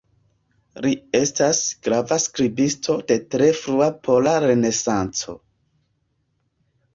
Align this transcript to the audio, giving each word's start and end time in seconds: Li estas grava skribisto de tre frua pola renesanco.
Li 0.85 0.93
estas 1.17 1.59
grava 1.87 2.17
skribisto 2.23 2.95
de 3.11 3.17
tre 3.35 3.51
frua 3.59 3.91
pola 4.09 4.35
renesanco. 4.47 5.37